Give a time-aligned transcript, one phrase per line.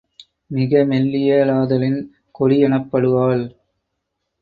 [0.51, 1.99] மிக மெல்லிய ளாதலின்,
[2.31, 3.45] கொடி எனப்படுவாள்.